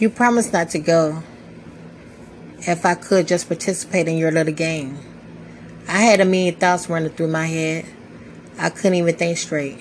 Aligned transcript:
You 0.00 0.08
promised 0.08 0.54
not 0.54 0.70
to 0.70 0.78
go. 0.78 1.22
If 2.60 2.86
I 2.86 2.94
could 2.94 3.28
just 3.28 3.48
participate 3.48 4.08
in 4.08 4.16
your 4.16 4.32
little 4.32 4.54
game. 4.54 4.96
I 5.86 5.98
had 5.98 6.22
a 6.22 6.24
million 6.24 6.54
thoughts 6.54 6.88
running 6.88 7.10
through 7.10 7.28
my 7.28 7.44
head. 7.44 7.84
I 8.58 8.70
couldn't 8.70 8.94
even 8.94 9.14
think 9.14 9.36
straight. 9.36 9.78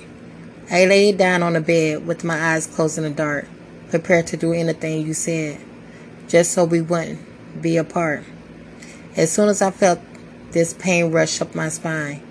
I 0.69 0.83
laid 0.87 1.17
down 1.17 1.41
on 1.41 1.53
the 1.53 1.61
bed 1.61 2.05
with 2.05 2.25
my 2.25 2.37
eyes 2.37 2.67
closed 2.67 2.97
in 2.97 3.05
the 3.05 3.11
dark, 3.11 3.47
prepared 3.91 4.27
to 4.27 4.35
do 4.35 4.51
anything 4.51 5.07
you 5.07 5.13
said, 5.13 5.61
just 6.27 6.51
so 6.51 6.65
we 6.65 6.81
wouldn't 6.81 7.61
be 7.61 7.77
apart. 7.77 8.25
As 9.15 9.31
soon 9.31 9.47
as 9.47 9.61
I 9.61 9.71
felt 9.71 10.01
this 10.51 10.73
pain 10.73 11.13
rush 11.13 11.41
up 11.41 11.55
my 11.55 11.69
spine, 11.69 12.21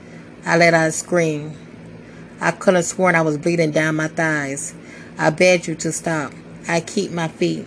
I 0.45 0.59
let 0.59 0.75
out 0.75 0.89
a 0.89 0.93
scream. 0.93 1.57
I 2.39 2.51
could 2.51 2.75
have 2.75 2.85
sworn 2.85 3.15
I 3.15 3.23
was 3.23 3.39
bleeding 3.39 3.71
down 3.71 3.97
my 3.97 4.09
thighs. 4.09 4.75
I 5.17 5.31
begged 5.31 5.69
you 5.69 5.75
to 5.77 5.91
stop. 5.91 6.35
I 6.69 6.81
keep 6.83 7.13
my 7.13 7.29
feet 7.29 7.67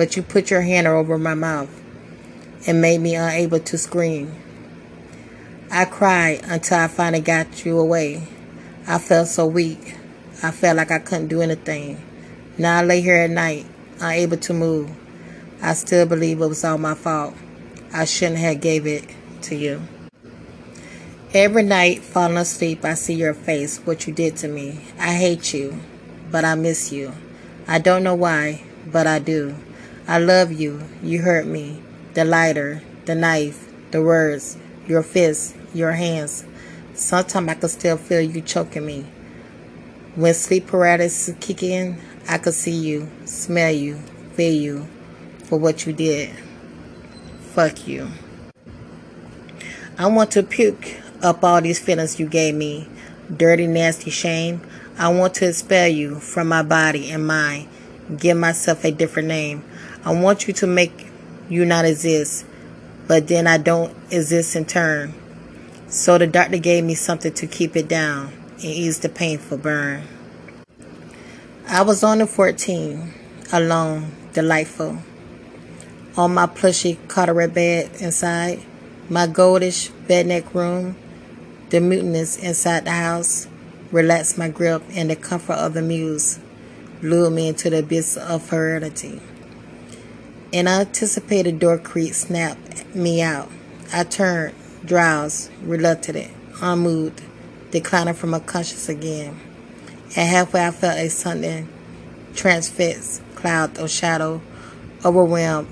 but 0.00 0.16
you 0.16 0.22
put 0.22 0.50
your 0.50 0.62
hand 0.62 0.86
over 0.86 1.18
my 1.18 1.34
mouth 1.34 1.68
and 2.66 2.80
made 2.80 2.98
me 3.02 3.14
unable 3.14 3.60
to 3.60 3.76
scream. 3.76 4.34
I 5.70 5.84
cried 5.84 6.40
until 6.44 6.78
I 6.78 6.88
finally 6.88 7.20
got 7.20 7.66
you 7.66 7.78
away. 7.78 8.26
I 8.86 8.96
felt 8.96 9.28
so 9.28 9.46
weak. 9.46 9.96
I 10.42 10.52
felt 10.52 10.78
like 10.78 10.90
I 10.90 11.00
couldn't 11.00 11.28
do 11.28 11.42
anything. 11.42 12.02
Now 12.56 12.78
I 12.78 12.82
lay 12.82 13.02
here 13.02 13.16
at 13.16 13.28
night, 13.28 13.66
unable 14.00 14.38
to 14.38 14.54
move. 14.54 14.90
I 15.60 15.74
still 15.74 16.06
believe 16.06 16.40
it 16.40 16.46
was 16.46 16.64
all 16.64 16.78
my 16.78 16.94
fault. 16.94 17.34
I 17.92 18.06
shouldn't 18.06 18.38
have 18.38 18.62
gave 18.62 18.86
it 18.86 19.04
to 19.42 19.54
you. 19.54 19.82
Every 21.34 21.62
night, 21.62 22.02
falling 22.02 22.38
asleep, 22.38 22.86
I 22.86 22.94
see 22.94 23.16
your 23.16 23.34
face, 23.34 23.76
what 23.84 24.06
you 24.06 24.14
did 24.14 24.38
to 24.38 24.48
me. 24.48 24.80
I 24.98 25.12
hate 25.12 25.52
you, 25.52 25.78
but 26.30 26.46
I 26.46 26.54
miss 26.54 26.90
you. 26.90 27.12
I 27.68 27.78
don't 27.78 28.02
know 28.02 28.14
why, 28.14 28.62
but 28.90 29.06
I 29.06 29.18
do. 29.18 29.56
I 30.06 30.18
love 30.18 30.52
you. 30.52 30.82
You 31.02 31.22
hurt 31.22 31.46
me. 31.46 31.82
The 32.14 32.24
lighter, 32.24 32.82
the 33.04 33.14
knife, 33.14 33.68
the 33.90 34.02
words, 34.02 34.56
your 34.86 35.02
fists, 35.02 35.54
your 35.72 35.92
hands. 35.92 36.44
Sometimes 36.94 37.48
I 37.48 37.54
could 37.54 37.70
still 37.70 37.96
feel 37.96 38.20
you 38.20 38.40
choking 38.40 38.84
me. 38.84 39.06
When 40.16 40.34
sleep 40.34 40.66
paralysis 40.66 41.34
kick 41.40 41.62
in, 41.62 42.00
I 42.28 42.38
could 42.38 42.54
see 42.54 42.72
you, 42.72 43.08
smell 43.24 43.70
you, 43.72 43.96
feel 44.34 44.52
you 44.52 44.88
for 45.44 45.58
what 45.58 45.86
you 45.86 45.92
did. 45.92 46.30
Fuck 47.52 47.86
you. 47.86 48.08
I 49.98 50.06
want 50.06 50.30
to 50.32 50.42
puke 50.42 50.96
up 51.22 51.44
all 51.44 51.60
these 51.60 51.78
feelings 51.78 52.18
you 52.18 52.26
gave 52.26 52.54
me. 52.54 52.88
Dirty, 53.34 53.66
nasty 53.66 54.10
shame. 54.10 54.60
I 54.98 55.08
want 55.08 55.34
to 55.34 55.48
expel 55.48 55.88
you 55.88 56.20
from 56.20 56.48
my 56.48 56.62
body 56.62 57.10
and 57.10 57.26
mind. 57.26 57.68
Give 58.16 58.36
myself 58.36 58.84
a 58.84 58.90
different 58.90 59.28
name. 59.28 59.64
I 60.04 60.12
want 60.12 60.48
you 60.48 60.54
to 60.54 60.66
make 60.66 61.08
you 61.48 61.64
not 61.64 61.84
exist, 61.84 62.44
but 63.06 63.28
then 63.28 63.46
I 63.46 63.58
don't 63.58 63.94
exist 64.10 64.56
in 64.56 64.64
turn. 64.64 65.14
So 65.88 66.18
the 66.18 66.26
doctor 66.26 66.58
gave 66.58 66.84
me 66.84 66.94
something 66.94 67.32
to 67.34 67.46
keep 67.46 67.76
it 67.76 67.88
down 67.88 68.32
and 68.54 68.64
ease 68.64 68.98
the 69.00 69.08
painful 69.08 69.58
burn. 69.58 70.04
I 71.66 71.82
was 71.82 72.02
only 72.02 72.26
14, 72.26 73.12
alone, 73.52 74.12
delightful. 74.32 74.98
On 76.16 76.34
my 76.34 76.46
plushy 76.46 76.98
Carteret 77.06 77.54
bed 77.54 77.90
inside, 78.00 78.60
my 79.08 79.26
goldish 79.26 79.90
bedneck 80.08 80.52
room, 80.54 80.96
the 81.70 81.80
mutinous 81.80 82.36
inside 82.36 82.84
the 82.84 82.90
house, 82.90 83.46
relaxed 83.92 84.38
my 84.38 84.48
grip 84.48 84.82
in 84.90 85.08
the 85.08 85.16
comfort 85.16 85.54
of 85.54 85.74
the 85.74 85.82
muse, 85.82 86.38
lured 87.02 87.32
me 87.32 87.48
into 87.48 87.70
the 87.70 87.78
abyss 87.80 88.16
of 88.16 88.48
heredity. 88.50 89.20
An 90.52 90.66
anticipated 90.66 91.58
door 91.58 91.78
creak 91.78 92.14
snapped 92.14 92.94
me 92.94 93.22
out. 93.22 93.50
I 93.92 94.04
turned, 94.04 94.54
drowsed, 94.84 95.50
reluctant, 95.62 96.30
unmoved, 96.60 97.22
declining 97.70 98.14
from 98.14 98.34
unconscious 98.34 98.88
again. 98.88 99.38
At 100.16 100.26
halfway, 100.26 100.66
I 100.66 100.70
felt 100.72 100.98
a 100.98 101.08
sudden 101.08 101.68
transfixed 102.34 103.22
cloud 103.34 103.78
or 103.78 103.88
shadow 103.88 104.42
overwhelmed, 105.04 105.68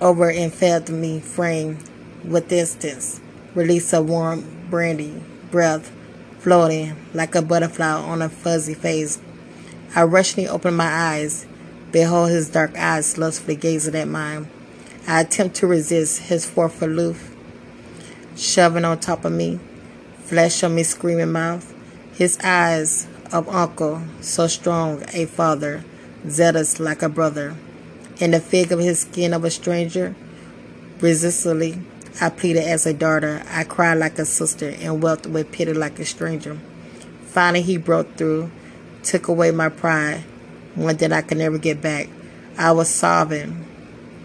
over 0.00 0.30
enveloped 0.30 0.90
me, 0.90 1.20
frame 1.20 1.78
with 2.24 2.48
distance. 2.48 3.20
Release 3.54 3.92
a 3.92 4.02
warm 4.02 4.44
brandy 4.70 5.22
breath, 5.50 5.90
floating 6.38 6.94
like 7.14 7.34
a 7.34 7.42
butterfly 7.42 7.86
on 7.86 8.22
a 8.22 8.28
fuzzy 8.28 8.74
face. 8.74 9.18
I 9.94 10.02
rushingly 10.02 10.48
opened 10.48 10.76
my 10.76 10.86
eyes 10.86 11.46
Behold 11.90 12.28
his 12.28 12.50
dark 12.50 12.76
eyes 12.76 13.16
lustfully 13.16 13.56
gazing 13.56 13.94
at 13.94 14.08
mine. 14.08 14.48
I 15.06 15.22
attempt 15.22 15.56
to 15.56 15.66
resist 15.66 16.20
his 16.20 16.44
forth 16.44 16.82
aloof, 16.82 17.34
shoving 18.36 18.84
on 18.84 19.00
top 19.00 19.24
of 19.24 19.32
me, 19.32 19.58
flesh 20.24 20.62
on 20.62 20.74
me 20.74 20.82
screaming 20.82 21.32
mouth. 21.32 21.74
His 22.12 22.38
eyes 22.44 23.06
of 23.32 23.48
uncle, 23.48 24.02
so 24.20 24.48
strong 24.48 25.02
a 25.14 25.24
father, 25.24 25.82
zealous 26.28 26.78
like 26.78 27.00
a 27.00 27.08
brother. 27.08 27.56
In 28.18 28.32
the 28.32 28.40
fig 28.40 28.70
of 28.70 28.80
his 28.80 29.00
skin 29.00 29.32
of 29.32 29.44
a 29.44 29.50
stranger, 29.50 30.14
resistlessly, 31.00 31.80
I 32.20 32.28
pleaded 32.28 32.64
as 32.64 32.84
a 32.84 32.92
daughter. 32.92 33.42
I 33.48 33.64
cried 33.64 33.94
like 33.94 34.18
a 34.18 34.26
sister 34.26 34.74
and 34.80 35.02
wept 35.02 35.26
with 35.26 35.52
pity 35.52 35.72
like 35.72 35.98
a 35.98 36.04
stranger. 36.04 36.58
Finally, 37.24 37.62
he 37.62 37.78
broke 37.78 38.16
through, 38.16 38.50
took 39.08 39.28
away 39.28 39.50
my 39.50 39.70
pride, 39.70 40.22
one 40.74 40.96
that 40.98 41.12
I 41.12 41.22
could 41.22 41.38
never 41.38 41.56
get 41.56 41.80
back. 41.80 42.08
I 42.58 42.72
was 42.72 42.90
sobbing 42.90 43.64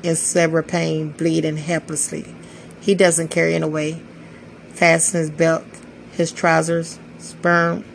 in 0.03 0.17
severe 0.17 0.61
pain, 0.61 1.11
bleeding 1.11 1.55
helplessly. 1.55 2.35
He 2.81 2.93
doesn't 2.93 3.29
carry 3.29 3.53
it 3.55 3.63
away. 3.63 4.01
Fasten 4.73 5.21
his 5.21 5.29
belt, 5.31 5.63
his 6.11 6.33
trousers, 6.33 6.99
sperm. 7.17 7.85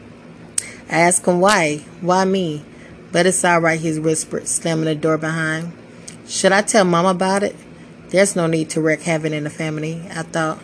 I 0.91 1.01
asked 1.01 1.27
him 1.27 1.41
why. 1.41 1.85
Why 2.01 2.25
me? 2.25 2.65
But 3.13 3.27
it's 3.27 3.45
all 3.45 3.61
right, 3.61 3.79
he's 3.79 4.01
whispered, 4.01 4.49
slamming 4.49 4.87
the 4.87 4.95
door 4.95 5.19
behind. 5.19 5.73
Should 6.27 6.53
I 6.53 6.63
tell 6.63 6.85
Mom 6.85 7.05
about 7.05 7.43
it? 7.43 7.57
There's 8.09 8.35
no 8.35 8.47
need 8.47 8.71
to 8.71 8.81
wreak 8.81 9.03
havoc 9.03 9.33
in 9.33 9.45
the 9.45 9.51
family, 9.51 10.03
I 10.11 10.23
thought. 10.23 10.59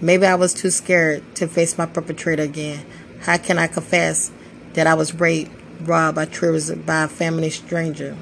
Maybe 0.00 0.24
I 0.24 0.34
was 0.34 0.54
too 0.54 0.70
scared 0.70 1.34
to 1.34 1.46
face 1.46 1.76
my 1.76 1.84
perpetrator 1.84 2.44
again. 2.44 2.86
How 3.20 3.36
can 3.36 3.58
I 3.58 3.66
confess 3.66 4.30
that 4.74 4.86
I 4.86 4.94
was 4.94 5.14
raped 5.14 5.57
robbed 5.80 6.16
by 6.16 6.26
by 6.26 7.02
a 7.04 7.08
family 7.08 7.50
stranger. 7.50 8.16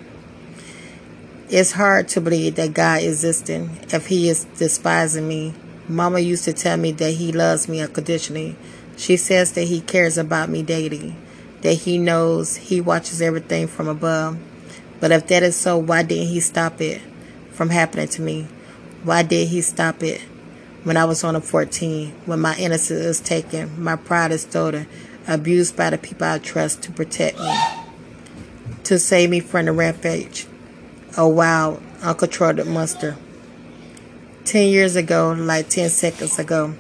It's 1.49 1.73
hard 1.73 2.09
to 2.09 2.21
believe 2.21 2.57
that 2.57 2.75
God 2.75 3.03
is 3.03 3.25
existing 3.25 3.71
if 3.93 4.07
He 4.07 4.29
is 4.29 4.45
despising 4.57 5.29
me. 5.29 5.55
Mama 5.89 6.19
used 6.19 6.45
to 6.45 6.53
tell 6.53 6.77
me 6.77 6.93
that 6.93 7.13
He 7.13 7.33
loves 7.33 7.69
me 7.69 7.81
unconditionally. 7.81 8.57
She 8.97 9.17
says 9.17 9.53
that 9.53 9.65
He 9.65 9.81
cares 9.81 10.19
about 10.19 10.49
me 10.49 10.63
daily, 10.63 11.15
that 11.63 11.75
He 11.75 11.99
knows 11.99 12.57
He 12.57 12.81
watches 12.81 13.23
everything 13.23 13.69
from 13.69 13.89
above. 13.89 14.39
But 14.99 15.13
if 15.13 15.27
that 15.29 15.43
is 15.43 15.57
so, 15.57 15.79
why 15.79 16.03
didn't 16.03 16.29
He 16.29 16.41
stop 16.41 16.81
it 16.81 17.01
from 17.53 17.71
happening 17.71 18.09
to 18.09 18.23
me? 18.23 18.49
Why 19.05 19.23
did 19.23 19.49
He 19.49 19.61
stop 19.63 20.03
it 20.03 20.23
when 20.87 20.97
I 20.97 21.05
was 21.05 21.25
on 21.25 21.35
a 21.35 21.41
14, 21.41 22.13
when 22.27 22.39
my 22.39 22.57
innocence 22.59 23.05
is 23.05 23.21
taken, 23.21 23.83
my 23.83 23.97
pride 23.97 24.31
is 24.31 24.43
stolen, 24.43 24.87
abused 25.29 25.77
by 25.77 25.91
the 25.91 25.99
people 25.99 26.27
I 26.27 26.39
trust 26.39 26.83
to 26.83 26.93
protect 26.93 27.39
me, 27.39 27.55
to 28.85 28.99
save 28.99 29.31
me 29.31 29.41
from 29.41 29.67
the 29.67 29.73
rampage, 29.73 30.47
a 31.17 31.29
wild, 31.29 31.83
uncontrolled 32.03 32.65
monster. 32.67 33.17
Ten 34.45 34.69
years 34.69 34.97
ago, 34.97 35.35
like 35.37 35.69
ten 35.69 35.89
seconds 35.91 36.39
ago, 36.39 36.75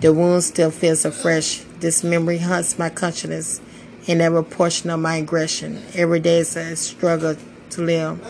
the 0.00 0.12
wound 0.12 0.44
still 0.44 0.70
feels 0.70 1.04
afresh. 1.04 1.62
This 1.80 2.02
memory 2.02 2.38
haunts 2.38 2.78
my 2.78 2.90
consciousness 2.90 3.60
in 4.06 4.20
every 4.20 4.44
portion 4.44 4.90
of 4.90 5.00
my 5.00 5.16
aggression. 5.16 5.82
Every 5.94 6.20
day 6.20 6.38
is 6.38 6.56
a 6.56 6.74
struggle 6.76 7.36
to 7.70 7.82
live. 7.82 8.20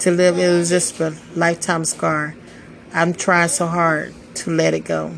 To 0.00 0.10
live 0.12 0.38
irresistible, 0.38 1.18
lifetime 1.34 1.84
scar. 1.84 2.36
I'm 2.94 3.12
trying 3.12 3.48
so 3.48 3.66
hard 3.66 4.14
to 4.36 4.50
let 4.50 4.74
it 4.74 4.84
go. 4.84 5.12